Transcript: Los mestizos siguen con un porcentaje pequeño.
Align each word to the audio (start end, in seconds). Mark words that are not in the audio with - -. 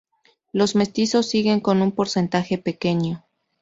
Los 0.51 0.75
mestizos 0.75 1.29
siguen 1.29 1.59
con 1.59 1.83
un 1.83 1.91
porcentaje 1.91 2.57
pequeño. 2.57 3.23